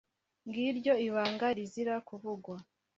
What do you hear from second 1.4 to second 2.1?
rizira